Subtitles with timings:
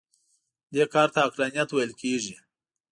[0.73, 2.35] دې کار ته عقلانیت ویل کېږي.